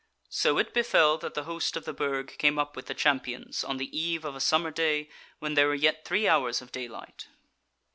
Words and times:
"So 0.31 0.57
it 0.57 0.73
befell 0.73 1.19
that 1.19 1.35
the 1.35 1.43
host 1.43 1.77
of 1.77 1.85
the 1.85 1.93
Burg 1.93 2.35
came 2.39 2.57
up 2.57 2.75
with 2.75 2.87
the 2.87 2.95
Champions 2.95 3.63
on 3.63 3.77
the 3.77 3.95
eve 3.95 4.25
of 4.25 4.35
a 4.35 4.39
summer 4.39 4.71
day 4.71 5.09
when 5.37 5.53
there 5.53 5.67
were 5.67 5.75
yet 5.75 6.05
three 6.05 6.27
hours 6.27 6.59
of 6.59 6.71
daylight. 6.71 7.27